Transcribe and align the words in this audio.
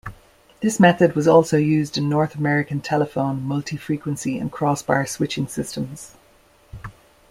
This 0.61 0.79
method 0.79 1.13
was 1.15 1.27
also 1.27 1.57
used 1.57 1.95
in 1.95 2.09
North 2.09 2.33
American 2.33 2.81
telephone 2.81 3.43
Multi-frequency 3.43 4.39
and 4.39 4.51
crossbar 4.51 5.05
switching 5.05 5.45
systems. 5.47 6.15